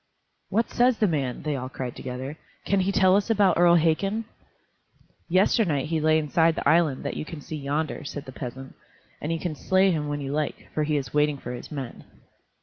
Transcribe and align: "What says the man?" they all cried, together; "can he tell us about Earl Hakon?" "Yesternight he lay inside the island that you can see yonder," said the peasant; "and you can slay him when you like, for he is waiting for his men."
"What 0.49 0.71
says 0.71 0.97
the 0.97 1.05
man?" 1.07 1.43
they 1.43 1.55
all 1.55 1.69
cried, 1.69 1.95
together; 1.95 2.35
"can 2.65 2.79
he 2.79 2.91
tell 2.91 3.15
us 3.15 3.29
about 3.29 3.59
Earl 3.59 3.75
Hakon?" 3.75 4.25
"Yesternight 5.29 5.89
he 5.89 5.99
lay 6.01 6.17
inside 6.17 6.55
the 6.55 6.67
island 6.67 7.03
that 7.05 7.17
you 7.17 7.23
can 7.23 7.39
see 7.39 7.57
yonder," 7.57 8.03
said 8.03 8.25
the 8.25 8.31
peasant; 8.31 8.73
"and 9.21 9.31
you 9.31 9.37
can 9.39 9.53
slay 9.53 9.91
him 9.91 10.07
when 10.07 10.19
you 10.19 10.31
like, 10.31 10.69
for 10.73 10.85
he 10.85 10.97
is 10.97 11.13
waiting 11.13 11.37
for 11.37 11.53
his 11.53 11.71
men." 11.71 12.03